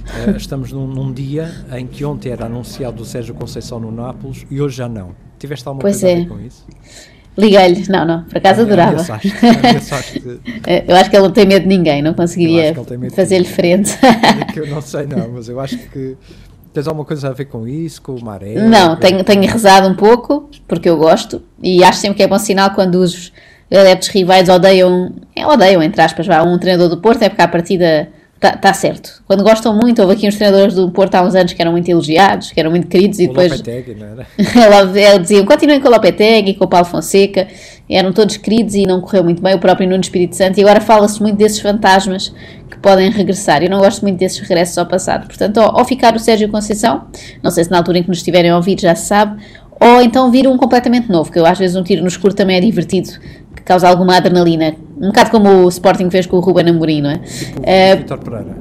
uh, 0.07 0.37
estamos 0.37 0.73
num, 0.73 0.87
num, 0.87 1.13
dia 1.13 1.51
em 1.77 1.87
que 1.87 2.05
ontem 2.05 2.31
era 2.31 2.47
anunciado 2.47 3.03
o 3.03 3.05
Sérgio 3.05 3.35
Conceição 3.35 3.81
no 3.81 3.91
Nápoles 3.91 4.47
e 4.51 4.61
hoje 4.61 4.77
já 4.77 4.89
não. 4.89 5.15
Tiveste 5.39 5.67
alguma 5.67 5.83
pois 5.83 6.01
coisa 6.01 6.09
é. 6.09 6.13
a 6.13 6.23
ver 6.23 6.29
com 6.29 6.41
isso? 6.41 6.65
Liguei-lhe, 7.37 7.89
não, 7.89 8.05
não, 8.05 8.25
por 8.25 8.37
acaso 8.37 8.61
adorava. 8.61 9.03
eu 10.87 10.97
acho 10.97 11.11
que 11.11 11.17
ele 11.17 11.23
não 11.23 11.33
tem 11.33 11.47
medo 11.47 11.63
de 11.63 11.69
ninguém, 11.69 12.03
não 12.03 12.13
conseguiria 12.13 12.75
fazer-lhe 13.15 13.47
frente. 13.47 13.97
eu 14.55 14.67
não 14.69 14.83
sei, 14.83 15.07
não, 15.07 15.33
mas 15.33 15.49
eu 15.49 15.59
acho 15.59 15.79
que 15.79 16.17
tens 16.75 16.87
alguma 16.87 17.07
coisa 17.07 17.29
a 17.29 17.33
ver 17.33 17.47
com 17.47 17.67
isso, 17.67 18.03
com 18.03 18.15
o 18.15 18.23
maré? 18.23 18.55
Não, 18.55 18.97
tenho, 18.97 19.25
tenho 19.25 19.43
rezado 19.43 19.89
um 19.89 19.95
pouco, 19.95 20.51
porque 20.69 20.89
eu 20.91 20.99
gosto, 20.99 21.43
e 21.63 21.83
acho 21.83 22.01
sempre 22.01 22.19
que 22.19 22.23
é 22.23 22.27
bom 22.27 22.39
sinal 22.39 22.75
quando 22.75 22.97
os 22.97 23.33
adeptos 23.71 24.09
rivais 24.09 24.49
odeiam, 24.51 25.15
odeiam, 25.47 25.83
entre 25.83 26.03
aspas, 26.03 26.27
vá, 26.27 26.43
um 26.43 26.59
treinador 26.59 26.91
do 26.91 27.01
Porto, 27.01 27.23
é 27.23 27.31
porque 27.31 27.43
à 27.43 27.49
partida 27.49 28.09
Está 28.43 28.57
tá 28.57 28.75
certo. 28.75 29.23
Quando 29.25 29.45
gostam 29.45 29.73
muito, 29.73 30.03
houve 30.03 30.15
aqui 30.15 30.27
uns 30.27 30.35
treinadores 30.35 30.75
do 30.75 30.91
Porto 30.91 31.15
há 31.15 31.23
uns 31.23 31.37
anos 31.37 31.53
que 31.53 31.63
eram 31.63 31.71
muito 31.71 31.89
elogiados, 31.89 32.51
que 32.51 32.59
eram 32.59 32.73
muito 32.73 32.89
queridos 32.89 33.21
e 33.21 33.27
o 33.27 33.29
depois. 33.29 33.53
Lopetegui, 33.53 33.95
não 33.95 34.07
era? 34.09 34.27
Eles 34.99 35.23
diziam 35.23 35.47
continuem 35.47 35.81
com 35.81 35.87
o 35.87 35.91
Lopetegui, 35.93 36.55
com 36.55 36.65
o 36.65 36.69
Paulo 36.69 36.85
Fonseca, 36.85 37.47
eram 37.89 38.13
todos 38.13 38.37
queridos 38.39 38.75
e 38.75 38.83
não 38.85 39.01
correu 39.01 39.23
muito 39.23 39.41
bem, 39.41 39.55
o 39.55 39.61
próprio 39.61 39.89
Nuno 39.89 40.01
Espírito 40.01 40.35
Santo, 40.35 40.59
e 40.59 40.63
agora 40.63 40.81
fala-se 40.81 41.23
muito 41.23 41.37
desses 41.37 41.61
fantasmas 41.61 42.35
que 42.69 42.77
podem 42.79 43.11
regressar. 43.11 43.63
Eu 43.63 43.71
não 43.71 43.79
gosto 43.79 44.03
muito 44.03 44.19
desses 44.19 44.41
regressos 44.41 44.77
ao 44.77 44.87
passado. 44.87 45.29
Portanto, 45.29 45.59
ao 45.59 45.85
ficar 45.85 46.17
o 46.17 46.19
Sérgio 46.19 46.49
Conceição, 46.49 47.05
não 47.45 47.51
sei 47.53 47.63
se 47.63 47.71
na 47.71 47.77
altura 47.77 47.99
em 47.99 48.03
que 48.03 48.09
nos 48.09 48.19
estiverem 48.19 48.51
a 48.51 48.57
ouvir 48.57 48.77
já 48.81 48.97
se 48.97 49.07
sabe, 49.07 49.41
ou 49.79 50.03
então 50.03 50.33
vir 50.33 50.49
um 50.49 50.57
completamente 50.57 51.09
novo, 51.09 51.31
que 51.31 51.39
eu 51.39 51.47
às 51.47 51.61
vezes 51.61 51.77
um 51.77 51.83
tiro 51.85 52.03
no 52.03 52.09
escuro 52.09 52.35
também 52.35 52.57
é 52.57 52.61
divertido, 52.61 53.11
que 53.55 53.63
causa 53.63 53.89
alguma 53.89 54.17
adrenalina. 54.17 54.75
Um 55.03 55.09
bocado 55.09 55.31
como 55.33 55.65
o 55.65 55.69
Sporting 55.69 56.09
fez 56.11 56.27
com 56.27 56.37
o 56.37 56.41
Ruben 56.41 56.71
Amorim, 56.71 57.03
não 57.03 57.11
é? 57.11 57.19
Tipo 57.19 57.61
uh, 57.61 57.97
Vitor 57.99 58.19
Pereira. 58.19 58.57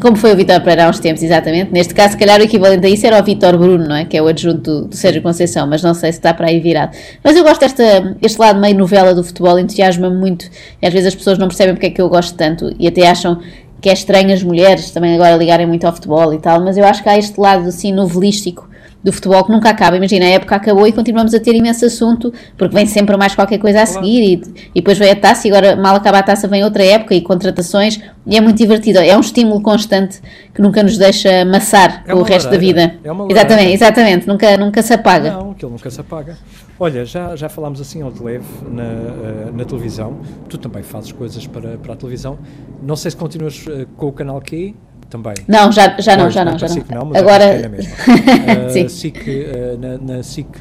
Como 0.00 0.16
foi 0.16 0.32
o 0.32 0.36
Vitor 0.36 0.58
Pereira 0.60 0.86
há 0.86 0.88
uns 0.88 0.98
tempos, 0.98 1.22
exatamente. 1.22 1.70
Neste 1.70 1.92
caso, 1.92 2.12
se 2.12 2.18
calhar 2.18 2.40
o 2.40 2.42
equivalente 2.42 2.86
a 2.86 2.88
isso 2.88 3.06
era 3.06 3.20
o 3.20 3.22
Vitor 3.22 3.58
Bruno, 3.58 3.86
não 3.86 3.94
é? 3.94 4.06
Que 4.06 4.16
é 4.16 4.22
o 4.22 4.26
adjunto 4.26 4.62
do, 4.62 4.88
do 4.88 4.96
Sérgio 4.96 5.20
Conceição, 5.20 5.66
mas 5.66 5.82
não 5.82 5.92
sei 5.92 6.10
se 6.10 6.18
está 6.18 6.32
para 6.32 6.48
aí 6.48 6.60
virado. 6.60 6.96
Mas 7.22 7.36
eu 7.36 7.44
gosto 7.44 7.60
desta, 7.60 8.16
este 8.22 8.40
lado 8.40 8.58
meio 8.58 8.74
novela 8.74 9.14
do 9.14 9.22
futebol, 9.22 9.58
entusiasma-me 9.58 10.16
muito 10.16 10.46
e 10.80 10.86
às 10.86 10.92
vezes 10.94 11.08
as 11.08 11.14
pessoas 11.14 11.36
não 11.36 11.46
percebem 11.46 11.74
porque 11.74 11.88
é 11.88 11.90
que 11.90 12.00
eu 12.00 12.08
gosto 12.08 12.34
tanto 12.38 12.74
e 12.78 12.88
até 12.88 13.06
acham 13.06 13.38
que 13.82 13.90
é 13.90 13.92
estranho 13.92 14.32
as 14.32 14.42
mulheres 14.42 14.90
também 14.92 15.14
agora 15.14 15.36
ligarem 15.36 15.66
muito 15.66 15.84
ao 15.84 15.92
futebol 15.92 16.32
e 16.32 16.38
tal, 16.38 16.60
mas 16.60 16.78
eu 16.78 16.86
acho 16.86 17.02
que 17.02 17.08
há 17.08 17.18
este 17.18 17.38
lado 17.38 17.68
assim 17.68 17.92
novelístico 17.92 18.71
do 19.02 19.12
futebol 19.12 19.44
que 19.44 19.52
nunca 19.52 19.70
acaba. 19.70 19.96
Imagina, 19.96 20.26
a 20.26 20.30
época 20.30 20.54
acabou 20.56 20.86
e 20.86 20.92
continuamos 20.92 21.34
a 21.34 21.40
ter 21.40 21.54
imenso 21.54 21.84
assunto, 21.84 22.32
porque 22.56 22.74
vem 22.74 22.86
sempre 22.86 23.16
mais 23.16 23.34
qualquer 23.34 23.58
coisa 23.58 23.82
a 23.82 23.86
seguir 23.86 24.22
e, 24.22 24.42
e 24.74 24.80
depois 24.80 24.98
vem 24.98 25.10
a 25.10 25.16
taça 25.16 25.48
e 25.48 25.50
agora 25.50 25.76
mal 25.76 25.96
acaba 25.96 26.18
a 26.18 26.22
taça 26.22 26.46
vem 26.46 26.62
outra 26.64 26.84
época 26.84 27.14
e 27.14 27.20
contratações 27.20 28.00
e 28.26 28.36
é 28.36 28.40
muito 28.40 28.58
divertido. 28.58 28.98
É 28.98 29.16
um 29.16 29.20
estímulo 29.20 29.60
constante 29.60 30.20
que 30.54 30.62
nunca 30.62 30.82
nos 30.82 30.96
deixa 30.96 31.42
amassar 31.42 32.04
é 32.06 32.14
o 32.14 32.22
resto 32.22 32.50
da 32.50 32.56
vida. 32.56 32.94
É 33.02 33.10
uma 33.10 33.26
exatamente, 33.30 33.72
exatamente, 33.72 34.28
nunca, 34.28 34.56
nunca 34.56 34.82
se 34.82 34.92
apaga. 34.94 35.32
Não, 35.32 35.50
aquilo 35.50 35.72
nunca 35.72 35.90
se 35.90 36.00
apaga. 36.00 36.36
Olha, 36.78 37.04
já, 37.04 37.36
já 37.36 37.48
falámos 37.48 37.80
assim 37.80 38.02
ao 38.02 38.10
de 38.10 38.22
leve 38.22 38.44
na, 38.68 38.82
eh, 38.82 39.50
na 39.52 39.64
televisão, 39.64 40.20
tu 40.48 40.58
também 40.58 40.82
fazes 40.82 41.12
coisas 41.12 41.46
para, 41.46 41.76
para 41.78 41.92
a 41.92 41.96
televisão. 41.96 42.38
Não 42.82 42.96
sei 42.96 43.10
se 43.10 43.16
continuas 43.16 43.64
eh, 43.68 43.86
com 43.96 44.06
o 44.08 44.12
canal 44.12 44.40
Q, 44.40 44.74
também. 45.12 45.34
Não, 45.46 45.70
já, 45.70 45.94
já 46.00 46.16
não, 46.16 46.24
Pois, 46.24 46.34
já 46.34 46.44
não, 46.44 46.52
na 46.52 46.58
já 46.58 46.68
SIC 46.68 46.90
não. 46.90 47.04
não, 47.04 47.16
Agora, 47.16 47.44
é 47.44 48.68
Sim. 48.72 48.88
SIC, 48.88 49.18
ah, 49.28 49.76
na, 49.78 49.98
na 50.16 50.22
SIC 50.22 50.56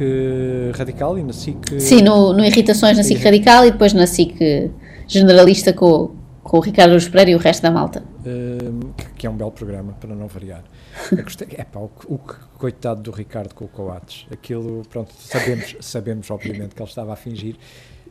Radical 0.76 1.18
e 1.18 1.24
na 1.24 1.32
SIC... 1.34 1.80
sim, 1.80 2.02
no, 2.02 2.34
no 2.34 2.44
Irritações 2.44 2.98
na 2.98 3.04
SIC 3.04 3.24
Radical 3.24 3.66
e 3.66 3.72
depois 3.72 3.94
na 3.94 4.06
SIC 4.06 4.70
Generalista 5.08 5.72
com, 5.74 6.12
com 6.44 6.58
o 6.58 6.60
Ricardo 6.60 6.94
Luz 6.94 7.08
Pereira 7.08 7.32
e 7.32 7.36
o 7.36 7.38
resto 7.40 7.62
da 7.64 7.72
malta. 7.72 8.04
Um, 8.26 8.92
que- 9.16 9.26
é 9.26 9.30
um 9.30 9.36
belo 9.36 9.52
programa, 9.52 9.94
para 10.00 10.14
não 10.14 10.28
variar. 10.28 10.64
Gostei, 11.24 11.48
epá, 11.58 11.80
o, 11.80 11.90
o 12.08 12.20
coitado 12.58 13.02
do 13.02 13.12
Ricardo 13.12 13.54
com 13.56 13.66
o 13.66 13.68
Coates, 13.70 14.26
aquilo, 14.32 14.84
pronto, 14.90 15.14
sabemos, 15.18 15.76
sabemos 15.80 16.30
obviamente 16.30 16.76
que 16.76 16.82
ele 16.82 16.90
estava 16.90 17.14
a 17.14 17.16
fingir, 17.16 17.56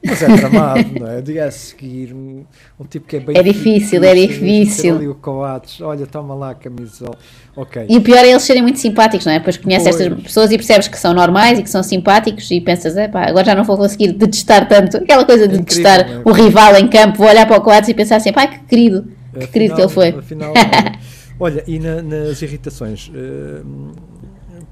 mas 0.04 0.22
é 0.22 0.36
tramado, 0.36 0.98
não 0.98 1.06
é? 1.06 1.20
Diga 1.20 1.44
a 1.46 1.50
seguir, 1.50 2.14
um, 2.14 2.44
tipo 2.88 3.06
que 3.06 3.16
é 3.16 3.20
bem 3.20 3.36
É 3.36 3.42
difícil, 3.42 4.02
é 4.02 4.14
difícil. 4.14 4.96
Ali 4.96 5.08
o 5.08 5.14
Coates, 5.14 5.80
olha, 5.80 6.06
toma 6.06 6.34
lá 6.34 6.50
a 6.50 6.54
camisola, 6.54 7.16
ok. 7.54 7.86
E 7.88 7.96
o 7.96 8.00
pior 8.00 8.24
é 8.24 8.30
eles 8.30 8.42
serem 8.42 8.62
muito 8.62 8.78
simpáticos, 8.78 9.26
não 9.26 9.32
é? 9.32 9.38
Depois 9.38 9.56
conheces 9.58 9.88
Pois. 9.88 10.00
estas 10.00 10.22
pessoas 10.22 10.50
e 10.52 10.56
percebes 10.56 10.88
que 10.88 10.98
são 10.98 11.12
normais 11.12 11.58
e 11.58 11.62
que 11.62 11.70
são 11.70 11.82
simpáticos 11.82 12.50
e 12.50 12.60
pensas, 12.60 12.96
epá, 12.96 13.28
agora 13.28 13.44
já 13.44 13.54
não 13.54 13.64
vou 13.64 13.76
conseguir 13.76 14.12
detestar 14.12 14.66
tanto. 14.68 14.96
Aquela 14.96 15.24
coisa 15.24 15.46
de 15.46 15.58
Incrível, 15.58 15.82
detestar 15.84 16.18
é? 16.18 16.22
o 16.24 16.32
rival 16.32 16.76
em 16.76 16.88
campo, 16.88 17.18
vou 17.18 17.28
olhar 17.28 17.46
para 17.46 17.58
o 17.58 17.60
Coates 17.60 17.88
e 17.90 17.94
pensar 17.94 18.16
assim, 18.16 18.32
pá, 18.32 18.46
que 18.46 18.58
querido, 18.64 19.06
que 19.38 19.46
querido 19.48 19.74
que 19.74 19.80
ele 19.82 19.88
foi. 19.90 20.08
Afinal, 20.10 20.52
olha, 20.52 20.98
olha, 21.38 21.64
e 21.66 21.78
na- 21.78 22.00
nas 22.02 22.40
irritações, 22.42 23.10
hum, 23.14 23.92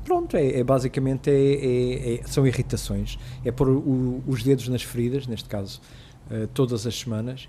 pronto, 0.08 0.36
é, 0.36 0.58
é 0.60 0.64
basicamente 0.64 1.28
é- 1.30 1.34
é- 1.34 2.14
é- 2.14 2.20
são 2.26 2.46
irritações. 2.46 3.18
É 3.44 3.52
pôr 3.52 3.68
o- 3.68 4.22
os 4.26 4.42
dedos 4.42 4.66
nas 4.68 4.82
feridas, 4.82 5.26
neste 5.26 5.48
caso, 5.48 5.80
eh, 6.30 6.48
todas 6.54 6.86
as 6.86 6.98
semanas. 6.98 7.46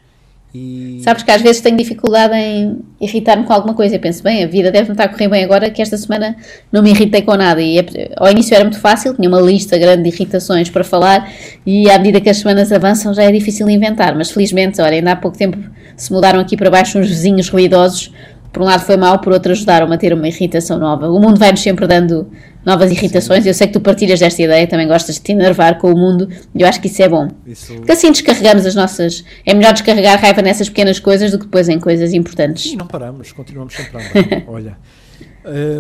E 0.53 0.99
Sabes 1.03 1.21
que 1.21 1.29
às 1.29 1.41
vezes 1.43 1.61
tenho 1.61 1.77
dificuldade 1.77 2.33
em 2.35 2.79
irritar-me 2.99 3.43
com 3.45 3.53
alguma 3.53 3.75
coisa. 3.75 3.95
Eu 3.95 3.99
penso, 3.99 4.23
bem, 4.23 4.43
a 4.43 4.47
vida 4.47 4.71
deve-me 4.71 4.93
estar 4.93 5.03
a 5.05 5.07
correr 5.09 5.27
bem 5.29 5.43
agora 5.43 5.69
que 5.69 5.79
esta 5.79 5.95
semana 5.95 6.35
não 6.71 6.81
me 6.81 6.89
irritei 6.89 7.21
com 7.21 7.35
nada. 7.35 7.61
E 7.61 7.77
é- 7.77 8.11
ao 8.17 8.29
início 8.31 8.55
era 8.55 8.63
muito 8.63 8.79
fácil, 8.79 9.13
tinha 9.13 9.29
uma 9.29 9.39
lista 9.39 9.77
grande 9.77 10.03
de 10.03 10.09
irritações 10.15 10.67
para 10.69 10.83
falar 10.83 11.31
e 11.65 11.89
à 11.89 11.97
medida 11.99 12.19
que 12.19 12.29
as 12.29 12.37
semanas 12.37 12.71
avançam 12.71 13.13
já 13.13 13.23
é 13.23 13.31
difícil 13.31 13.69
inventar. 13.69 14.15
Mas 14.15 14.31
felizmente, 14.31 14.81
olha, 14.81 14.95
ainda 14.95 15.11
há 15.11 15.15
pouco 15.15 15.37
tempo 15.37 15.57
se 15.95 16.11
mudaram 16.11 16.39
aqui 16.39 16.57
para 16.57 16.69
baixo 16.71 16.97
uns 16.97 17.07
vizinhos 17.07 17.47
ruidosos. 17.47 18.11
Por 18.51 18.63
um 18.63 18.65
lado 18.65 18.81
foi 18.83 18.97
mau, 18.97 19.19
por 19.19 19.31
outro 19.31 19.51
ajudaram-me 19.51 19.93
a 19.93 19.97
ter 19.97 20.11
uma 20.13 20.27
irritação 20.27 20.79
nova. 20.79 21.07
O 21.09 21.19
mundo 21.19 21.37
vai-nos 21.37 21.61
sempre 21.61 21.85
dando 21.85 22.27
novas 22.65 22.91
irritações. 22.91 23.45
Eu 23.45 23.53
sei 23.53 23.67
que 23.67 23.73
tu 23.73 23.79
partilhas 23.79 24.19
desta 24.19 24.41
ideia, 24.41 24.65
também 24.67 24.87
gostas 24.87 25.15
de 25.15 25.21
te 25.21 25.31
enervar 25.31 25.77
com 25.77 25.91
o 25.93 25.97
mundo 25.97 26.27
e 26.55 26.61
eu 26.61 26.67
acho 26.67 26.81
que 26.81 26.87
isso 26.87 27.01
é 27.03 27.07
bom. 27.07 27.27
isso, 27.45 27.75
Porque 27.75 27.91
assim 27.91 28.11
descarregamos 28.11 28.65
as 28.65 28.73
nossas. 28.73 29.23
É 29.45 29.53
melhor 29.53 29.73
descarregar 29.73 30.19
raiva 30.19 30.41
nessas 30.41 30.67
pequenas 30.67 30.99
coisas 30.99 31.29
do 31.31 31.37
que 31.37 31.45
depois 31.45 31.69
em 31.69 31.79
coisas 31.79 32.11
importantes. 32.13 32.65
e 32.73 32.75
não 32.75 32.87
paramos, 32.87 33.31
continuamos 33.31 33.73
sempre 33.75 33.97
a 33.97 33.99
andar. 34.01 34.43
Olha, 34.49 34.77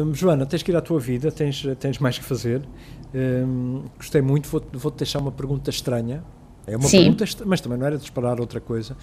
hum, 0.05 0.13
Joana, 0.13 0.45
tens 0.45 0.61
que 0.63 0.71
ir 0.71 0.75
à 0.75 0.81
tua 0.81 0.99
vida, 0.99 1.31
tens, 1.31 1.65
tens 1.79 1.97
mais 1.97 2.17
que 2.19 2.23
fazer. 2.23 2.61
Hum, 3.15 3.83
gostei 3.97 4.21
muito, 4.21 4.47
vou- 4.47 4.63
vou-te 4.73 4.97
deixar 4.99 5.19
uma 5.19 5.31
pergunta 5.31 5.69
estranha. 5.71 6.23
É 6.71 6.77
uma 6.77 6.87
Sim. 6.87 7.13
pergunta, 7.13 7.25
mas 7.45 7.61
também 7.61 7.77
não 7.77 7.85
era 7.85 7.97
de 7.97 8.03
esperar 8.03 8.39
outra 8.39 8.59
coisa. 8.59 8.95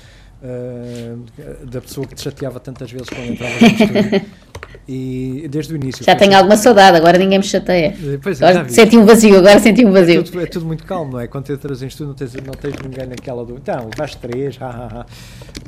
hum, 0.42 1.24
da 1.70 1.80
pessoa 1.80 2.06
que 2.06 2.14
te 2.14 2.22
chateava 2.22 2.60
tantas 2.60 2.90
vezes 2.92 3.08
quando 3.08 3.32
entravas 3.32 3.60
no 3.60 3.66
estúdio. 3.68 4.22
E 4.88 5.48
desde 5.50 5.72
o 5.72 5.76
início. 5.76 6.04
Já 6.04 6.14
tenho 6.14 6.30
assim- 6.30 6.38
alguma 6.38 6.56
saudade, 6.56 6.96
agora 6.96 7.18
ninguém 7.18 7.38
me 7.38 7.44
chateia. 7.44 7.88
Eh, 8.00 8.18
Pois 8.22 8.40
é, 8.40 8.46
Agora 8.48 8.68
senti 8.68 8.96
um 8.96 9.04
vazio, 9.04 9.38
agora 9.38 9.58
senti 9.58 9.84
um 9.84 9.88
É 9.88 10.00
vazio. 10.00 10.22
tudo, 10.22 10.40
é 10.40 10.46
tudo 10.46 10.64
muito 10.66 10.84
calmo, 10.84 11.12
não 11.12 11.20
é? 11.20 11.26
Quando 11.26 11.50
entras 11.52 11.82
em 11.82 11.86
estúdio 11.88 12.08
não 12.08 12.14
tens, 12.14 12.34
não 12.34 12.54
tens 12.54 12.74
ninguém 12.82 13.06
naquela 13.06 13.44
do. 13.44 13.54
Então, 13.56 13.88
levaste 13.90 14.18
três, 14.18 14.56
ha, 14.60 14.66
ha, 14.68 15.00
ha. 15.00 15.06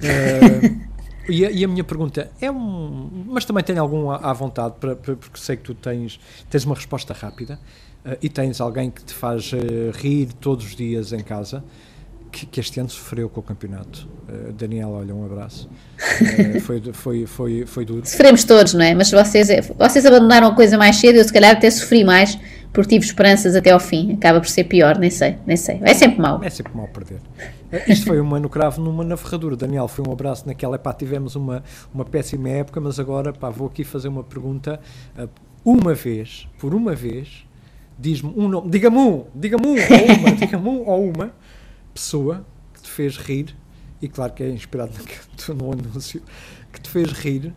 Eh, 0.02 0.71
e, 1.28 1.45
a, 1.47 1.50
e 1.50 1.64
a 1.64 1.69
minha 1.69 1.83
pergunta 1.85 2.31
é 2.40 2.50
um. 2.50 3.25
Mas 3.28 3.45
também 3.45 3.64
tenho 3.64 3.81
algum 3.81 4.11
à, 4.11 4.17
à 4.17 4.33
vontade, 4.33 4.75
para, 4.78 4.95
para- 4.95 5.17
porque 5.17 5.38
sei 5.38 5.57
que 5.57 5.62
tu 5.62 5.75
tens, 5.75 6.21
tens 6.49 6.64
uma 6.64 6.75
resposta 6.76 7.12
rápida 7.12 7.59
eh, 8.05 8.19
e 8.23 8.28
tens 8.28 8.61
alguém 8.61 8.88
que 8.90 9.02
te 9.02 9.14
faz 9.14 9.50
eh, 9.52 9.90
rir 9.95 10.28
todos 10.40 10.64
os 10.67 10.76
dias 10.76 11.12
em 11.12 11.21
casa. 11.21 11.64
Que, 12.30 12.47
que 12.47 12.61
este 12.61 12.78
ano 12.78 12.88
sofreu 12.90 13.28
com 13.28 13.40
o 13.40 13.42
campeonato. 13.42 14.06
Eh, 14.28 14.52
Daniel, 14.52 14.90
olha, 14.90 15.14
um 15.14 15.25
abraço. 15.25 15.68
Eh, 16.38 16.61
foi, 16.61 16.80
foi, 16.92 17.26
foi, 17.26 17.66
foi 17.66 17.85
duro. 17.85 18.06
Sofremos 18.06 18.44
todos, 18.44 18.75
não 18.75 18.85
é? 18.85 18.94
Mas 18.94 19.11
vocês, 19.11 19.49
vocês 19.76 20.04
abandonaram 20.06 20.49
a 20.49 20.54
coisa 20.54 20.76
mais 20.76 20.97
cedo, 20.97 21.16
eu 21.16 21.25
se 21.25 21.32
calhar 21.32 21.52
até 21.52 21.70
sofri 21.70 22.04
mais 22.04 22.38
porque 22.73 22.90
tive 22.94 23.04
esperanças 23.06 23.56
até 23.56 23.70
ao 23.70 23.80
fim. 23.80 24.12
Acaba 24.12 24.40
por 24.40 24.49
ser 24.49 24.64
pior, 24.64 24.99
nem 24.99 25.11
sei, 25.11 25.37
nem 25.47 25.56
sei. 25.56 25.80
É 25.82 25.94
sempre 25.94 26.20
mau. 26.20 26.42
É 26.42 26.50
sempre 26.50 26.75
mal 26.76 26.87
perder. 26.88 27.20
Eh, 27.73 27.92
Isto 27.92 28.06
foi 28.06 28.20
um 28.20 28.25
mano 28.25 28.49
cravo 28.49 28.80
numa 28.80 29.02
na 29.04 29.16
ferradura. 29.16 29.56
Daniel, 29.56 29.88
foi 29.88 30.04
um 30.06 30.12
abraço 30.12 30.47
naquela. 30.47 30.78
Pá, 30.78 30.92
tivemos 30.92 31.35
uma, 31.35 31.62
uma 31.92 32.04
péssima 32.04 32.49
época, 32.50 32.80
mas 32.80 32.99
agora 33.00 33.32
pá, 33.32 33.49
vou 33.50 33.66
aqui 33.68 33.85
fazer 33.85 34.08
uma 34.08 34.23
pergunta. 34.23 34.78
eh, 35.16 35.28
uma 35.64 35.94
vez, 35.94 36.49
por 36.58 36.75
uma 36.75 36.94
vez, 36.94 37.44
diz-me 37.99 38.32
um 38.37 38.49
nome. 38.49 38.70
Diga-me 38.70 38.97
um, 38.99 39.25
diga-me 39.35 39.66
um 39.66 39.70
ou 39.75 40.16
uma, 40.18 40.30
diga-me 40.37 40.68
um 40.68 40.88
ou 40.88 41.11
uma 41.11 41.32
pessoa 41.99 42.47
que 42.75 42.83
te 42.83 42.88
fez 42.90 43.17
rir, 43.17 43.55
e 44.00 44.09
claro 44.09 44.33
que 44.33 44.43
é 44.45 44.49
inspirado 44.50 44.93
no, 45.55 45.73
anúncio, 45.73 46.23
que 46.73 46.81
te 46.81 46.88
fez 46.88 47.11
rir 47.11 47.52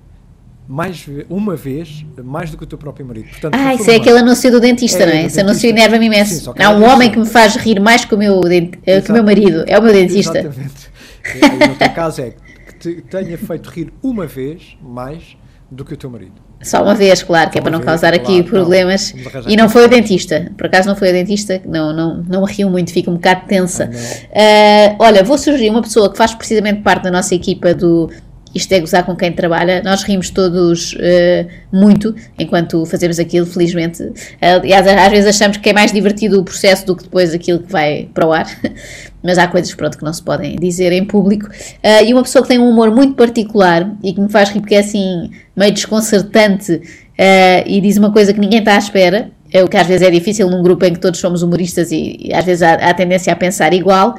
mais 0.68 1.06
uma 1.30 1.56
vez, 1.56 2.06
mais 2.24 2.50
do 2.50 2.58
que 2.58 2.64
o 2.64 2.68
teu 2.68 2.78
próprio 2.78 3.06
marido. 3.06 3.30
Portanto, 3.30 3.56
Ah, 3.56 3.74
isso 3.76 3.90
é 3.92 3.96
aquele 3.96 4.20
anúncio 4.20 4.50
do 4.52 4.60
dentista, 4.60 5.04
É, 5.04 5.06
não 5.06 5.14
é? 5.14 5.26
Esse 5.26 5.40
anúncio 5.42 5.62
dentista. 5.64 5.80
enerva-me 5.80 6.06
Sim, 6.06 6.16
imenso. 6.16 6.54
que 6.54 6.64
Há 6.64 6.70
um 6.70 6.84
era 6.84 6.94
homem 6.94 7.10
dentista. 7.10 7.12
que 7.12 7.20
me 7.20 7.26
faz 7.26 7.56
rir 7.58 7.80
mais 7.80 8.06
que 8.06 8.16
o 8.16 8.18
meu, 8.18 8.40
dent- 8.42 8.76
eh, 8.86 9.02
que 9.02 9.10
o 9.10 9.14
meu 9.14 9.24
marido. 9.24 9.64
É 9.68 9.78
o 9.78 9.82
meu 9.84 9.92
dentista. 9.94 10.40
Exatamente. 10.40 10.90
E 11.36 11.68
no 11.68 11.76
teu 11.76 11.90
caso 11.94 12.22
é 12.22 12.32
que 12.32 12.74
te 12.80 13.02
tenha 13.02 13.38
feito 13.38 13.70
rir 13.70 13.92
uma 14.02 14.26
vez 14.26 14.78
mais 14.82 15.36
do 15.70 15.84
que 15.84 15.94
o 15.94 15.98
teu 15.98 16.10
marido. 16.10 16.42
Só 16.64 16.84
uma 16.84 16.94
vez, 16.94 17.24
claro, 17.24 17.50
que 17.50 17.58
é 17.58 17.62
para 17.62 17.72
não 17.72 17.80
causar 17.80 18.14
aqui 18.14 18.44
problemas. 18.44 19.14
E 19.48 19.56
não 19.56 19.68
foi 19.70 19.86
o 19.86 19.88
dentista. 19.88 20.52
Por 20.58 20.68
acaso 20.68 20.88
não 20.88 20.96
foi 20.96 21.10
o 21.10 21.14
dentista, 21.14 21.62
não, 21.66 21.94
não, 21.94 22.24
não 22.28 22.44
rio 22.44 22.70
muito, 22.70 22.92
fico 22.92 23.10
um 23.10 23.16
bocado 23.16 23.46
tensa. 23.48 23.90
Ah, 24.34 24.96
olha, 25.00 25.24
vou 25.24 25.38
sugerir 25.38 25.70
uma 25.70 25.82
pessoa 25.82 26.12
que 26.12 26.18
faz 26.18 26.34
precisamente 26.34 26.82
parte 26.82 27.04
da 27.04 27.12
nossa 27.12 27.34
equipa 27.34 27.74
do 27.74 28.10
Isto 28.54 28.74
é 28.74 28.80
Gozar 28.80 29.06
com 29.06 29.16
quem 29.16 29.32
trabalha. 29.32 29.82
Nós 29.84 30.04
rimos 30.04 30.30
todos 30.30 30.96
ah, 31.00 31.48
muito 31.72 32.16
enquanto 32.38 32.86
fazemos 32.86 33.20
aquilo, 33.20 33.46
felizmente. 33.46 34.12
Aliás, 34.42 34.88
às 34.88 35.12
vezes 35.12 35.36
achamos 35.36 35.58
que 35.58 35.70
é 35.70 35.74
mais 35.74 35.92
divertido 35.92 36.40
o 36.40 36.44
processo 36.44 36.86
do 36.86 36.96
que 36.96 37.04
depois 37.04 37.34
aquilo 37.34 37.60
que 37.60 37.72
vai 37.72 38.10
para 38.14 38.28
o 38.28 38.34
ar. 38.34 38.48
Mas 39.24 39.38
há 39.38 39.48
coisas 39.48 39.74
pronto, 39.76 39.98
que 39.98 40.04
não 40.04 40.12
se 40.12 40.24
podem 40.24 40.56
dizer 40.56 40.92
em 40.92 41.06
público. 41.06 41.48
Ah, 41.84 42.02
e 42.02 42.14
uma 42.14 42.24
pessoa 42.24 42.42
que 42.42 42.50
tem 42.50 42.60
um 42.60 42.70
humor 42.70 42.92
muito 42.92 43.16
particular 43.16 43.92
e 44.04 44.14
que 44.14 44.20
me 44.20 44.30
faz 44.30 44.50
rir 44.50 44.62
porque 44.62 44.76
é 44.76 44.80
assim 44.80 45.30
meio 45.56 45.74
desconcertante 45.74 46.82
eh, 47.24 47.64
e 47.68 47.80
diz 47.82 47.98
uma 47.98 48.12
coisa 48.12 48.34
que 48.34 48.40
ninguém 48.40 48.60
está 48.60 48.74
à 48.74 48.78
espera, 48.80 49.30
é 49.54 49.64
o 49.64 49.68
que 49.68 49.76
às 49.78 49.86
vezes 49.88 50.08
é 50.08 50.10
difícil 50.10 50.50
num 50.50 50.64
grupo 50.64 50.86
em 50.86 50.94
que 50.94 51.00
todos 51.00 51.20
somos 51.20 51.44
humoristas 51.44 51.92
e, 51.92 52.18
e 52.22 52.34
às 52.34 52.46
vezes 52.46 52.62
há, 52.64 52.74
há 52.76 52.94
tendência 52.94 53.32
a 53.34 53.36
pensar 53.36 53.74
igual, 53.74 54.16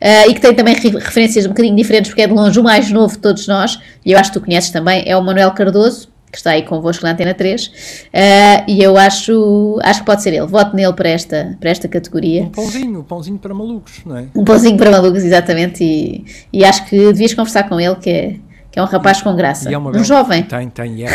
eh, 0.00 0.28
e 0.28 0.34
que 0.34 0.40
tem 0.40 0.54
também 0.54 0.74
re- 0.74 0.90
referências 0.90 1.44
um 1.46 1.48
bocadinho 1.48 1.74
diferentes, 1.76 2.10
porque 2.10 2.22
é 2.22 2.26
de 2.26 2.32
longe 2.32 2.58
o 2.58 2.62
mais 2.62 2.90
novo 2.90 3.12
de 3.14 3.18
todos 3.18 3.46
nós, 3.48 3.78
e 4.04 4.12
eu 4.12 4.18
acho 4.18 4.30
que 4.32 4.38
tu 4.38 4.44
conheces 4.44 4.70
também, 4.70 5.02
é 5.06 5.16
o 5.16 5.22
Manuel 5.22 5.50
Cardoso, 5.52 6.08
que 6.30 6.38
está 6.38 6.50
aí 6.50 6.62
convosco 6.62 7.04
na 7.04 7.12
Antena 7.12 7.32
3, 7.34 8.06
eh, 8.12 8.64
e 8.68 8.82
eu 8.82 8.96
acho, 8.96 9.78
acho 9.82 10.00
que 10.00 10.06
pode 10.06 10.22
ser 10.22 10.34
ele. 10.34 10.46
Voto 10.46 10.76
nele 10.76 10.92
para 10.92 11.08
esta, 11.08 11.56
para 11.58 11.70
esta 11.70 11.88
categoria. 11.88 12.42
Um 12.42 12.50
pãozinho, 12.50 13.00
um 13.00 13.04
pãozinho 13.04 13.38
para 13.38 13.54
malucos, 13.54 14.00
não 14.04 14.16
é? 14.18 14.24
Um 14.34 14.44
pãozinho 14.44 14.76
para 14.76 14.90
malucos, 14.90 15.24
exatamente, 15.24 15.82
e, 15.82 16.24
e 16.52 16.64
acho 16.64 16.84
que 16.86 16.96
devias 17.12 17.32
conversar 17.32 17.68
com 17.68 17.80
ele, 17.80 17.94
que 17.96 18.10
é, 18.10 18.36
que 18.70 18.78
é 18.78 18.82
um 18.82 18.86
rapaz 18.86 19.22
com 19.22 19.34
graça. 19.34 19.70
E 19.70 19.74
é 19.74 19.78
um 19.78 19.90
bela- 19.90 20.04
jovem. 20.04 20.42
Tem, 20.42 20.68
tem. 20.68 21.04
É, 21.06 21.10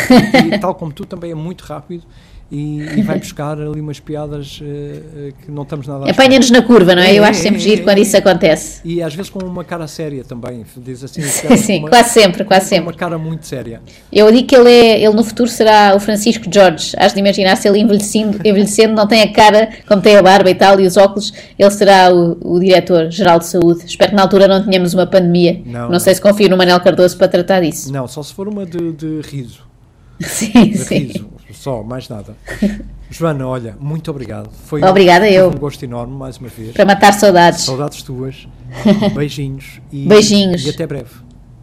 e 0.54 0.58
tal 0.58 0.74
como 0.74 0.92
tu, 0.92 1.04
também 1.06 1.30
é 1.30 1.34
muito 1.34 1.62
rápido 1.62 2.02
e, 2.54 2.80
e 2.98 3.02
vai 3.02 3.18
buscar 3.18 3.58
ali 3.58 3.80
umas 3.80 3.98
piadas 3.98 4.60
eh, 4.62 5.32
que 5.42 5.50
não 5.50 5.62
estamos 5.62 5.86
nada 5.86 6.04
a. 6.04 6.10
Apanha-nos 6.10 6.50
na 6.50 6.60
curva, 6.60 6.94
não 6.94 7.02
é? 7.02 7.14
Eu 7.14 7.24
É, 7.24 7.28
acho 7.30 7.40
é, 7.40 7.42
sempre 7.44 7.56
é, 7.56 7.60
giro 7.60 7.82
quando 7.82 7.96
é. 7.96 8.02
isso 8.02 8.14
acontece. 8.14 8.80
E 8.84 9.02
às 9.02 9.14
vezes 9.14 9.30
com 9.30 9.38
uma 9.42 9.64
cara 9.64 9.86
séria 9.88 10.22
também. 10.22 10.62
Diz 10.76 11.02
assim, 11.02 11.22
Sim, 11.22 11.78
uma, 11.80 11.88
quase 11.88 12.10
sempre, 12.10 12.44
quase 12.44 12.68
sempre. 12.68 12.88
Uma 12.88 12.92
cara 12.92 13.16
muito 13.16 13.46
séria. 13.46 13.80
Eu 14.12 14.30
digo 14.30 14.46
que 14.46 14.54
ele, 14.54 14.68
é, 14.70 15.00
ele 15.02 15.14
no 15.14 15.24
futuro 15.24 15.48
será 15.48 15.94
o 15.96 16.00
Francisco 16.00 16.44
Jorge. 16.52 16.94
Has 16.98 17.14
de 17.14 17.20
imaginar 17.20 17.56
se 17.56 17.66
ele 17.66 17.78
envelhecendo, 17.78 18.38
envelhecendo 18.46 18.94
não 18.94 19.06
tem 19.06 19.22
a 19.22 19.32
cara, 19.32 19.70
como 19.88 20.02
tem 20.02 20.14
a 20.16 20.22
barba 20.22 20.50
e 20.50 20.54
tal, 20.54 20.78
e 20.78 20.86
os 20.86 20.98
óculos, 20.98 21.32
ele 21.58 21.70
será 21.70 22.12
o, 22.14 22.36
o 22.42 22.60
diretor-geral 22.60 23.38
de 23.38 23.46
saúde. 23.46 23.84
Espero 23.86 24.10
que 24.10 24.16
na 24.16 24.22
altura 24.22 24.46
não 24.46 24.62
tenhamos 24.62 24.92
uma 24.92 25.06
pandemia. 25.06 25.62
Não, 25.64 25.82
Não, 25.84 25.90
não. 25.92 25.98
sei 25.98 26.14
se 26.14 26.20
confio 26.20 26.50
no 26.50 26.56
Manel 26.58 26.78
Cardoso 26.80 27.16
para 27.16 27.28
tratar 27.28 27.60
disso. 27.62 27.90
Não, 27.90 28.06
só 28.06 28.22
se 28.22 28.34
for 28.34 28.46
uma 28.46 28.66
de, 28.66 28.92
de 28.92 29.20
riso. 29.22 29.62
Sim, 30.20 30.52
De 30.70 30.78
sim. 30.78 30.98
riso. 30.98 31.31
Só, 31.52 31.82
mais 31.82 32.08
nada. 32.08 32.36
Joana, 33.10 33.46
olha, 33.46 33.76
muito 33.78 34.10
obrigado. 34.10 34.50
Foi 34.66 34.82
Obrigada, 34.82 35.26
foi 35.26 35.34
eu. 35.34 35.48
um 35.48 35.56
gosto 35.58 35.84
enorme, 35.84 36.14
mais 36.14 36.38
uma 36.38 36.48
vez. 36.48 36.72
Para 36.72 36.84
matar 36.84 37.12
saudades. 37.12 37.62
Saudades 37.62 38.02
tuas. 38.02 38.48
Beijinhos. 39.14 39.80
E, 39.92 40.06
Beijinhos. 40.06 40.64
E 40.64 40.70
até 40.70 40.86
breve. 40.86 41.10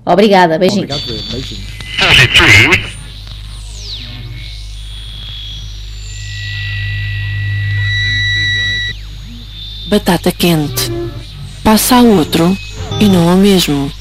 Obrigada, 0.05 0.58
beijinhos. 0.58 0.91
Obrigado. 1.03 1.31
Beijinhos. 1.31 1.79
Batata 9.88 10.31
quente. 10.31 10.91
Passa 11.63 11.96
a 11.98 12.01
outro 12.01 12.55
e 13.00 13.08
não 13.10 13.29
ao 13.29 13.38
mesmo. 13.38 13.91